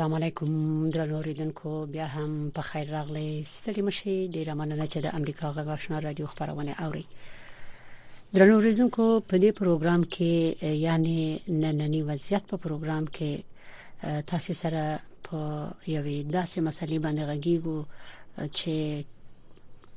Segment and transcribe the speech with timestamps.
[0.00, 5.18] السلام علیکم درنو اوریدونکو بیا هم په خیر راغلی ستړي مشي ډیره مننه چې د
[5.18, 7.02] امریکا غږ آشنا رادیو خبرونه اوري
[8.32, 13.42] درنو اوریدونکو په دې پروګرام کې یعنی نننی وضعیت په پروګرام کې
[14.32, 14.88] تاسو سره
[15.30, 15.36] په
[15.86, 17.78] یوې داسې مسلې باندې غږیږو
[18.56, 19.04] چې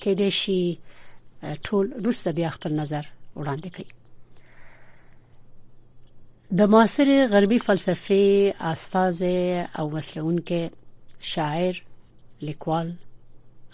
[0.04, 0.80] کېدې شي
[1.68, 3.94] ټول روسته بیا خپل نظر وړاندې کوي
[6.58, 9.20] د معاصر غربي فلسفي استاذ
[9.80, 10.70] او وسلونکو
[11.34, 11.76] شاعر
[12.42, 12.88] لیکوال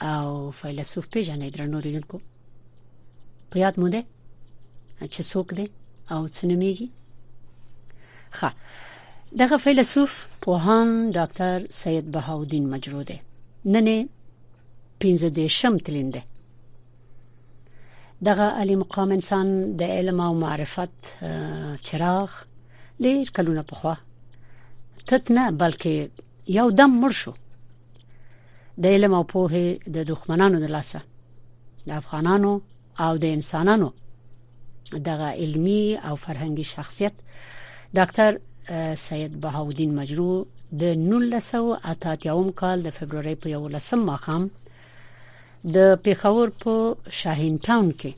[0.02, 2.17] او فیلسوف پیژنې درنو لیدونکو
[3.52, 4.02] په یاد مونده
[5.13, 5.67] چې څوک دی
[6.13, 6.89] او څنګه میږي
[8.39, 8.50] ښه
[9.45, 13.19] دغه فیلسوف پوهان ډاکټر سید بهاودین مجرو دی
[13.66, 13.94] نن
[15.02, 16.23] پنځه د شم تلنده
[18.30, 20.95] دغه علی مقام انسان د علم او معرفت
[21.83, 22.44] چراغ
[23.03, 23.94] ډیر کلونه په خوا
[25.08, 25.95] تت نه بلکې
[26.58, 27.33] یو دم مړ شو
[28.83, 31.00] د علم او پوهې د دښمنانو د لاسه
[31.88, 32.53] د افغانانو
[33.06, 33.89] او د انسانانو
[35.09, 37.16] دغه علمی او فرهنګي شخصیت
[37.97, 38.39] ډاکټر
[39.08, 40.31] سید بهاودین مجرو
[40.81, 44.50] د 1988 کال د فبرवरी په 11 مخام
[45.78, 48.11] د پیښور په شاهین ټاون کې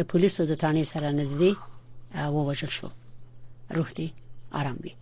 [0.00, 1.54] د پولیسو د تانی سره نږدې
[2.34, 2.88] ووژل شو
[3.72, 4.10] روح دې
[4.52, 4.94] آرام وي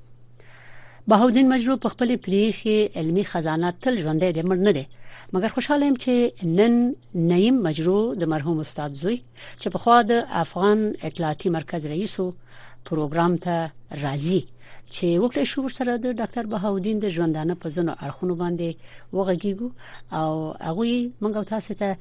[1.08, 4.84] بهاودین مجروب په خپل پریخي علمی خزانه تل ژوندې د مړ نه دي
[5.34, 6.94] مګر خوشاله يم چې نن
[7.30, 9.18] نیم مجرو د مرحوم استاد زوی
[9.60, 12.28] چې په خوا د افغان اطلاعاتي مرکز رئیسو
[12.90, 14.42] پروګرام ته راځي
[14.94, 18.70] چې وکړې شو سره د ډاکټر بهاودین د ژوندانه په زنو اړخونو باندې
[19.12, 19.68] وغږیږو
[20.12, 21.94] او هغه موږ تاسو ته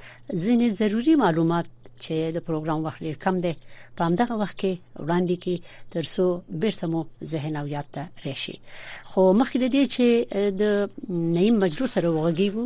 [0.44, 1.66] ځینې ضروری معلومات
[2.06, 3.54] چې د پروګرام وخت لري کم دی
[3.96, 4.72] په همدغه وخت کې
[5.06, 5.56] وړاندې کې
[5.94, 6.26] ترسو
[6.62, 7.02] بیرته مو
[7.34, 8.56] ذهن او یاد ته راشي
[9.12, 10.08] خو مخکې د دې چې
[10.62, 10.64] د
[11.38, 12.64] نیم مجلس سره وغږیږو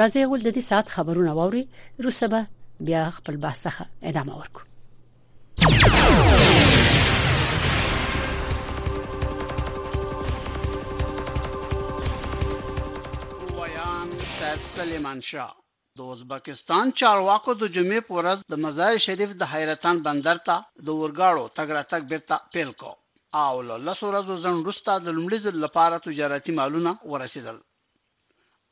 [0.00, 1.62] راځي ول د دې ساعت خبرونه ووري
[2.04, 2.40] روسبه
[2.90, 4.68] بیا خپل بحث څخه ادامه ورکړو
[14.78, 15.52] سلیمان شاه
[16.00, 20.56] د ازبکستان چارواکو د جمعې په ورځ د مزار شریف د حیرتان بندر ته
[20.86, 22.92] د ورګاړو تګ راتګ بیرته پیل کو
[23.44, 27.56] او له لسو ورځو ځن وروسته د لومړي ځل لپاره تجارتي مالونه ورسېدل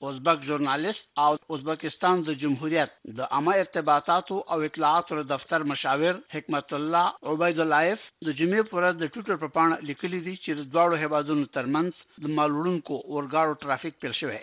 [0.09, 7.06] ازبک ژورنالیست او ازبکستان د جمهوریت د عامه ارتباطاتو او اطلاعاتو دفتر مشاور حکمت الله
[7.31, 11.44] عبید اللهف د جمعې پر د ټوټر په پاڼه لیکلي دي چې د دواړو هیوادونو
[11.56, 11.91] ترمنځ
[12.22, 14.43] د مالوړونکو ورګاړو ترافیک پیل شوی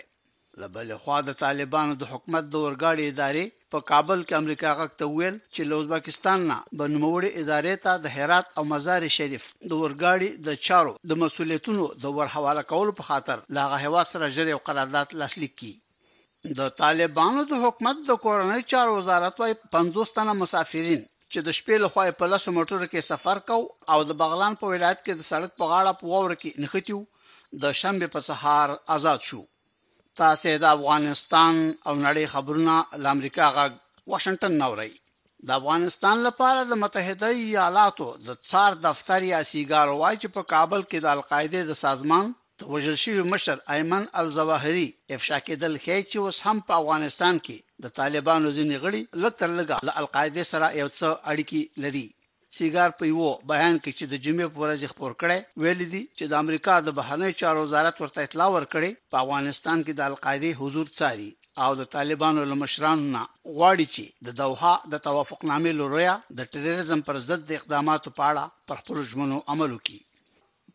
[0.62, 5.04] لبل خو د طالبانو د حکومت د ورګاړي ادارې په کابل کې امریکا غک ته
[5.16, 10.28] ویل چې له ازبکستان نه بنوموړي ادارې ته د هرات او مزار شریف د ورګاړي
[10.46, 15.08] د چارو د مسولیتونو د ورحواله کولو په خاطر لاغه هوا سره جری او قرارداد
[15.20, 15.72] لاسلیک کی
[16.58, 21.00] د طالبانو د حکومت د کورنۍ چارو وزارت وايي 50 تنه مسافرین
[21.32, 23.58] چې د شپې له خوا په لاسو موټر کې سفر کو
[23.92, 27.00] او د بغلان په ولایت کې د سړک په غاړه په وور کې نښتیو
[27.62, 29.42] د شنبه په سهار آزاد شو
[30.22, 31.54] تاسو د افغانستان
[31.86, 33.64] او نړۍ خبرونه له امریکا غا
[34.12, 34.92] واشنگټن نوري
[35.46, 40.80] د افغانستان لپاره د متحده ایالاتو د څار دفتر یا سیګار وای چې په کابل
[40.90, 42.26] کې د القاعده د سازمان
[42.60, 47.58] د وژل شوی مشر ایمن الزواهری افشا کېدل ښیي چې اوس هم په افغانستان کې
[47.84, 52.06] د طالبانو ځینې غړي لکه لګه له القاعده سره یو څه اړیکی لري
[52.58, 56.24] سیګار په یو بیان کې چې د جمعې په ورځ خبر کړي ویل دي چې
[56.26, 60.86] د امریکا د بهرنی چارو وزارت ورته اطلاع ورکړي په افغانستان کې د القاعده حضور
[60.98, 61.30] څاري
[61.64, 63.22] او د طالبانو له مشرانو نه
[63.56, 68.44] غواړي چې د دوحه د توافقنامې لوریا د ټیرریزم پر ضد د اقداماتو په اړه
[68.68, 69.98] پر خپل ژمنو عمل وکړي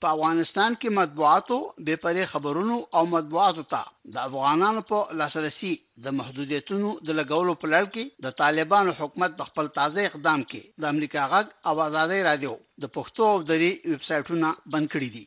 [0.06, 1.58] په افغانستان کې مطبوعاتو
[1.88, 3.82] د پرې خبرونو او مطبوعاتو ته
[4.14, 5.72] د افغانانو په لاسرسي
[6.04, 10.62] د محدودیتونو د لګولو په لړ کې د طالبانو حکومت په خپل تازه اقدام کې
[10.82, 15.26] د امریکا غږ او آزادۍ رادیو د پښتو او دری ویب سټونه بند کړی دي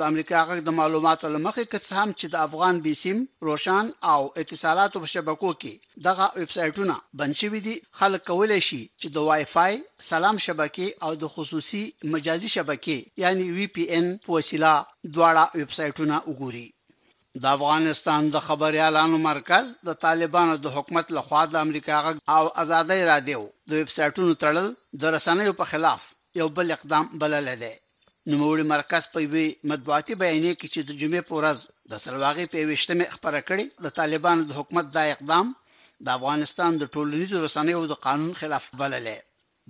[0.00, 4.96] د امریکا غږ د معلوماتو لمخې کڅ هم چې د افغان بیسیم روشان او اتصالاتو
[5.02, 5.72] په شبکو کې
[6.06, 9.72] دغه ویب سټونه بنشوي دي خلک کولای شي چې د وای فای
[10.10, 11.82] سلام شبکې او د خصوصي
[12.14, 14.72] مجازي شبکې یعنی وی پی ان په وسیله
[15.14, 16.66] دواړه ویب سټونه وګوري
[17.42, 22.44] د افغانستان د خبري اعلانو مرکز د طالبانو د حکومت لخوا د امریکا غږ او
[22.64, 24.66] ازادۍ رادیو د ویب سټونو تړل
[25.04, 26.02] د رسنیو په خلاف
[26.40, 27.74] یو بل اقدام بلل دی
[28.32, 31.58] نوموړي مرکز په وی مطبوعاتي بیانیه کې چې د جمعې په ورځ
[31.90, 35.46] د سلواغي په وشتمه خبره کړې د طالبانو د حکومت دا اقدام
[36.06, 39.16] د افغانستان د ټولنیزو رسنیو د قانون خلاف بللې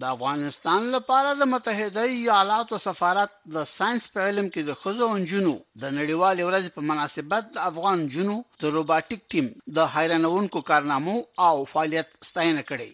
[0.04, 5.54] د افغانستان لپاره د متحده ایالاتو سفارت د ساينس په علم کې د خزو انجونو
[5.82, 11.16] د نړیوال ورځ په مناسبت د افغان جنو د روباټیک ټیم د حیرانونکو کارنامو
[11.48, 12.88] او فعالیت ستاینه کړې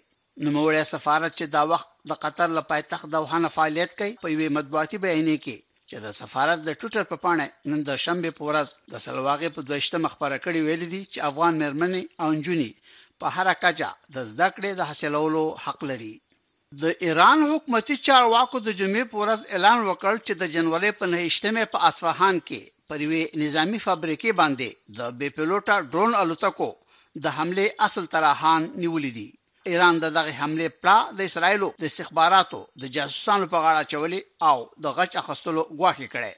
[0.46, 4.96] نوموړی سفارت چې دا وخت د قطر له پایتخت دوحه فعالیت کوي په یوه مطبوعاتي
[5.04, 5.56] بیانیه کې
[5.90, 9.60] چې د سفارت د ټوټر په پاڼه نن د شنبه په ورځ د سلواغې په
[9.70, 12.70] دوشته مخبره کړي ویل دي چې افغان مرمنې او انجونی
[13.20, 16.14] په هر کچا د زده کړې د حاصلولو حق لري
[16.82, 21.64] د ایران حکومتي چارواکو د جمعې په ورځ اعلان وکړ چې د جنوري په 9مه
[21.72, 24.68] په اصفهان کې پروي نظامی فابریکې باندې
[24.98, 26.70] د بې پلوټا ډرون الوتکو
[27.24, 29.30] د حمله اصل طرحان نیولې دي
[29.70, 34.20] ایران د دغه حمله پلا د اسرایلو د استخباراتو د جاسوسانو په غاړه چولې
[34.50, 36.32] او د غچ اخستلو ګواښی کړي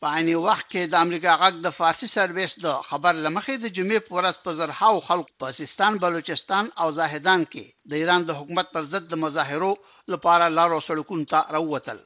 [0.00, 3.98] په اني وخت کې د امریکا غږ د فارسي سرویس د خبر لمخې د جمعې
[4.06, 8.66] په ورځ په زرهاو خلک په سیستان بلوچستان او زاهدان کې د ایران د حکومت
[8.74, 9.72] پر ضد د مظاهرو
[10.12, 11.98] لپاره لارو سړکونو ته راووتل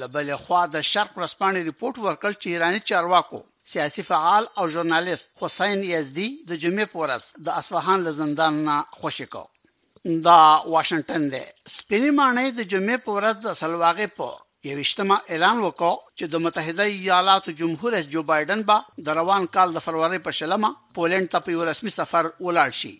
[0.00, 3.38] لبل خوا د شرق رسپانې ریپورت ورکړ چې ایراني چارواکو
[3.72, 9.26] سیاسي فعال او ژورنالیست حسین یزدی د جمعې په ورځ د اصفهان لزندان نه خوشی
[9.34, 9.44] کو
[10.10, 10.36] دا
[10.70, 11.40] واشنگټن دی
[11.74, 14.28] سپینې مانې د جمعې په ورځ د سلواغې په
[14.70, 18.78] یوشتما اعلان وکړ چې د متحده ایالاتو جمهور رئیس جو بایدن با
[19.08, 22.90] د روان کال د فروری په شلمه پولند ته په رسمي سفر ولاړ شي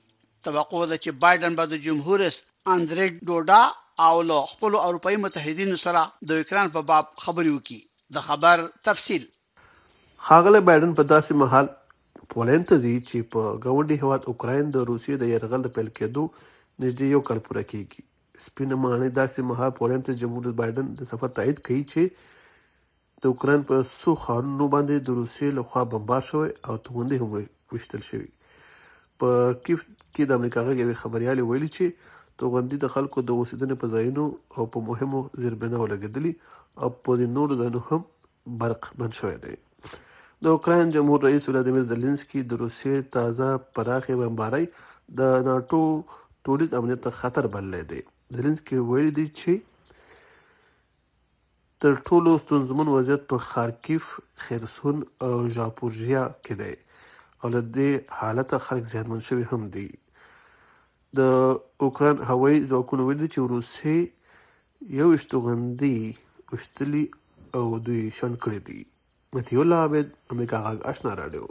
[0.48, 2.38] توقع ده چې بایدن به با د جمهور رئیس
[2.74, 3.62] اندرې ډوډا
[4.10, 6.02] او له خپل اروپאי متحدینو سره
[6.32, 7.80] د اوکران په باب خبرې وکړي
[8.18, 9.24] د خبر تفصیل
[10.28, 11.66] خاغله بایدن په داسې محل
[12.38, 16.30] پولند ته ځي چې په ګاونډي هواد اوکرين د روسي د يرغل د پیل کېدو
[16.80, 18.04] نږدې یو کال پوره کیږي
[18.44, 22.30] سپینه ماڼۍ داسې مهال پولند ته جمهور رئیس بایدن د سفر تایید کړي چې
[23.26, 27.36] د اوکران په څو ښارونو باندې د روسیې لخوا بمبار شوی او توغندي هم
[27.74, 28.30] وشتل شوی
[29.22, 29.34] په
[29.66, 32.10] کیف کې د امریکا غږی خبريالي ویلي چې
[32.42, 34.24] توغندي د خلکو د اوسیدنې په ځایونو
[34.56, 36.32] او په مهمو ځربنو لګیدلی
[36.82, 38.00] او په نورو ځایونو هم
[38.62, 39.54] برق بند شوی دی
[40.44, 44.68] د اوکران جمهور رئیس ولادیمیر زيلنسکي د روسیې تازه پراخې بمبارۍ
[45.20, 45.82] د ناتو
[46.46, 47.98] ټولنیز امنیت ته خطر بللی دی
[48.36, 49.68] زلنسکي ویلي دی چې
[51.84, 54.08] تر ټولو ستونزمن وضعیت په خارکیف
[54.46, 56.72] خرسون او ژاپورژیا کې دی
[57.42, 57.90] او له دې
[58.22, 59.86] حالت خلک زیانمن شوي هم دي
[61.20, 61.32] د
[61.86, 63.98] اوکران هوایي ځواکونه ویل چې روسي
[65.00, 65.96] یو شتوغندي
[66.52, 67.02] وشتلی
[67.58, 68.80] او دوی شن کړی دي
[69.36, 71.50] متي الله عبد امریکا غاګ آشنا راډیو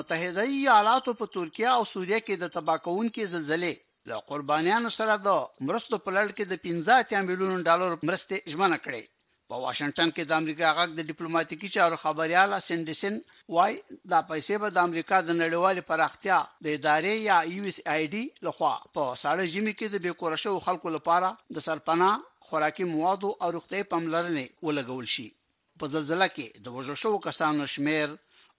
[0.00, 5.28] متحده ایالاتو په ترکیه او سوریه کې د تباکون کې زلزلې د قربانیانو سره د
[5.66, 9.02] مرستو په لړ کې د 15 میلیون ډالر مرستې اجمنه کړې
[9.48, 13.14] په واشنگټن کې د امریکا غاګ د ډیپلوماټیکي چارو خبريال سندسن
[13.54, 13.72] وای
[14.12, 18.24] دا پیسې به د امریکا د نړیوال پراختیا د ادارې یا یو اس ای ډی
[18.46, 22.14] لخوا په ساړه ژمي کې د بیکورشو خلکو لپاره د سرپناه
[22.46, 25.28] خوراکي مواد او روغتي پاملرنې ولګول شي
[25.80, 28.08] په زلزلہ کې د وژل شوو کسانو شمیر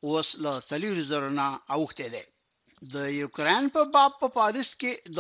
[0.05, 2.23] اوس له 3000 نه اوخته دی
[2.93, 5.19] د یوکرين په باب په پاریس کې د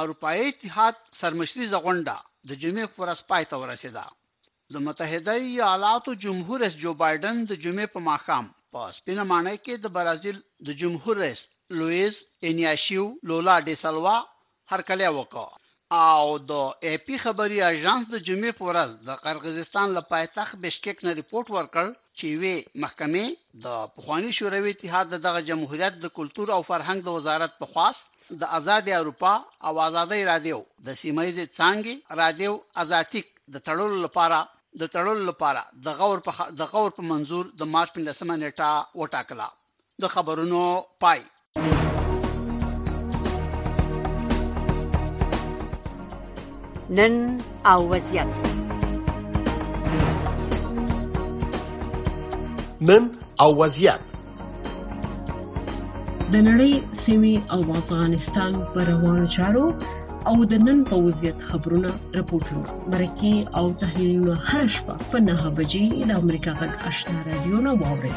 [0.00, 2.14] اروپאי اتحاد سرمشريزه غونډه
[2.48, 4.04] د جمعې پر ورځ پای ته ورسیده
[4.74, 9.74] د متحده ایالاتو جمهور رئیس جو بایدن د جمعې په ماقام په سپینه معنی کې
[9.84, 11.40] د برازیل د جمهور رئیس
[11.78, 12.14] لوئیس
[12.48, 14.16] انیاشیو لولا ډی سالوا
[14.72, 15.48] هرکلی وکړ
[16.10, 16.52] او د
[16.92, 21.86] اپی خبري اژانس د جمعې په ورځ د قرغیزستان له پایتخت بشکک نه ریپورت ورکړ
[22.20, 22.48] چې وی
[22.84, 23.22] محکمه
[23.66, 28.50] د پخوانی شوروي اتحاد دغه جمهوریت د کلچر او فرهنګ د وزارت په خواست د
[28.58, 29.32] آزاد اروپا
[29.70, 32.52] او آزادۍ رادیو د سیمایز څنګه رادیو
[32.84, 34.40] ازاتیک د تړلو لپاره
[34.84, 39.50] د تړلو لپاره د غور په د غور په منزور د مارچ 15 نیټه وټاکله
[40.06, 40.66] د خبرونو
[41.06, 41.28] پای
[46.98, 47.14] نن
[47.72, 48.60] او وضعیت
[52.88, 53.02] نن
[53.42, 54.00] او وضعیت
[56.32, 56.72] د نړۍ
[57.04, 59.66] سیمې او افغانستان پر روانو چارو
[60.30, 66.08] او د نن په وضعیت خبرونه راپورټونه مرکه او تحلیلونه هر شپه په 9 بجې
[66.10, 68.10] د امریکا غږ آشنا رادیو نه واوري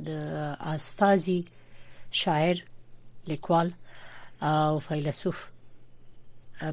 [0.00, 0.08] د
[0.74, 1.42] استازي
[2.10, 2.54] شاعر
[3.26, 3.68] لیکوال
[4.40, 5.44] او فیلسوف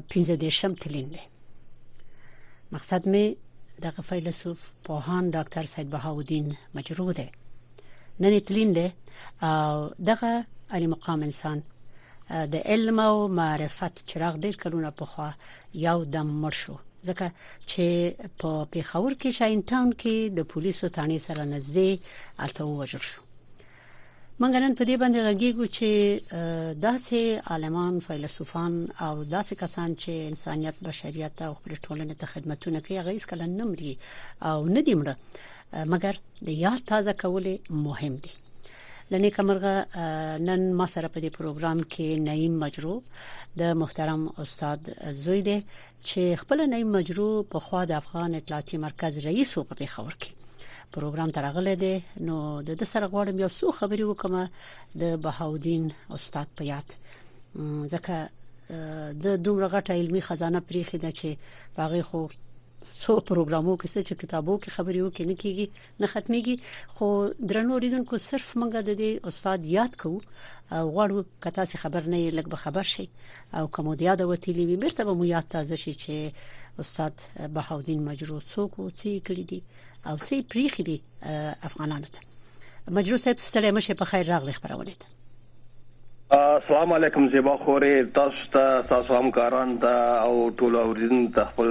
[0.08, 1.20] پینځه دیشم تلین دی
[2.72, 3.24] مقصد می
[3.84, 7.28] دغه فیلسوف پوهان ډاکټر سید بهاودین مجروح دی
[8.20, 8.88] نن تلین دی
[9.50, 11.62] او دغه علی مقام انسان
[12.30, 15.30] د علم او معرفت چراغ ډیر کلونه په خوا
[15.74, 16.76] یو دم مړ شو
[17.08, 17.26] ځکه
[17.70, 17.86] چې
[18.40, 21.90] په پیښور کې شاین ټاون کې د پولیسو ثاني سره نږدې
[22.44, 23.20] الته وژل شو
[24.40, 25.90] مونږ نن په دې باندې غږیږو چې
[26.86, 27.20] داسې
[27.52, 28.72] عالمان فیلسوفان
[29.06, 33.44] او داسې کسان چې انسانيت بشريت او خپل ټولنې ته خدمتونه کوي هغه هیڅ کله
[33.58, 33.94] نه مري
[34.50, 35.14] او نه دی مړه
[35.92, 36.14] مګر
[36.46, 37.46] د یاد تازه کول
[37.88, 38.32] مهم دي
[39.10, 39.84] لنی کمرغه
[40.38, 42.92] نن ما سره په دې پروګرام کې نعیم مجرو
[43.62, 44.90] د محترم استاد
[45.22, 45.54] زوی دی
[46.02, 50.28] چې خپل نعیم مجرو په خوا د افغان اطلاعاتي مرکز رئیس و په خبر کې
[50.98, 52.36] پروګرام ترغله دی نو
[52.68, 54.48] د د سره غواړم یو څو خبرې وکم
[55.04, 56.86] د بهاودین استاد په یاد
[57.92, 58.28] ځکه
[59.22, 61.28] د دومره غټه علمي خزانه پریخي ده چې
[61.76, 62.22] باغې خو
[63.02, 65.66] څو پروګرامو کې څه کتابو کې خبرې وکړي نه کیږي
[66.00, 66.56] نه ختميږي
[66.94, 67.06] خو
[67.48, 70.22] درنو ریدونکو صرف موږ د دې استاد یاد کوو
[70.92, 73.06] غواړو کته څه خبر نه لګ به خبر شي
[73.58, 76.14] او کومودیا د وتیلی وی بیرته به مو یاد تازه شي چې
[76.82, 77.14] استاد
[77.54, 79.60] بهاودین مجروح څوک او څه کړی دي
[80.08, 80.96] او څه پریخي دي
[81.70, 82.20] افغانانو ته
[82.98, 85.08] مجروح صاحب ستړي مشه په خیر راغلی خبرونه ده
[86.36, 91.70] السلام علیکم زیبا خورې تاسو ته تاسو همکاران ته او ټول اوریدونکو ته خپل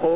[0.00, 0.10] خو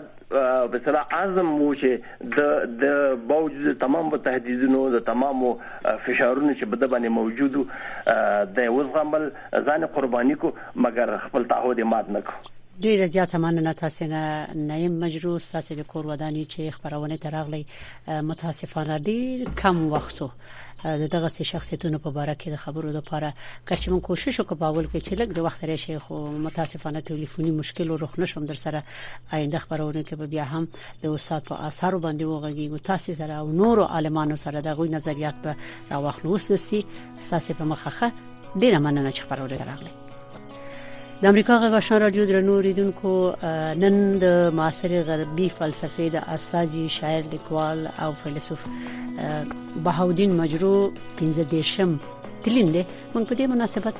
[0.75, 6.91] په سره اعظم وو چې د د باوجود تمام تهدیدونو د تمام فشارونو چې بده
[6.95, 7.67] باندې موجودو
[8.61, 9.27] د وزغمل
[9.69, 10.53] ځان قرباني کو
[10.87, 12.39] مګر خپل تعهد مات نه کو
[12.81, 17.65] ډیره زیاته مننه تاسو نه نیم مجروح تاسو د کور ودانې چې خبرونه ترغلي
[18.29, 20.27] متاسفانه ډیر کم وختو
[20.83, 23.33] د دغه شخصیتونو په اړه کې د خبرو لپاره
[23.67, 27.01] کچې مون کوشش وکړ په اول کې چې لږ د وخت لري شیخ او متاسفانه
[27.11, 28.83] ټلیفوني مشکل او رخ نشم در سره
[29.31, 30.67] آینده خبرونه کې به بیا هم
[31.03, 34.89] د استاد په اثر باندې وغږی او تاسو سره او نورو عالمانو سره د غوي
[34.97, 35.55] نظریات په
[35.91, 36.81] راوخلوس دستي
[37.31, 38.11] تاسو په مخخه
[38.55, 40.01] ډیره مننه چې خبرونه ترغلي
[41.21, 43.11] د امریکا غږ آشنا رادیو درنو اوریدونکو
[43.83, 48.65] نن د معاصر غربي فلسفي د استاذي شاعر لیکوال او فیلسوف
[49.87, 50.69] بهاودین مجرو
[51.23, 51.97] 15 دیشم
[52.43, 53.93] تلین دی موږ په دې مناسبت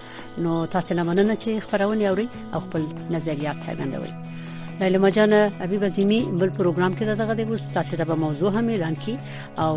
[0.50, 4.41] نو تاسو لمننه چې خبرونه اوري او خپل نظریات څرګندوي
[4.82, 8.96] لیلما جان ابي بزيمي بل پروګرام کې دغه د تاسو ته به موضوع هم اعلان
[9.06, 9.18] کی
[9.58, 9.76] او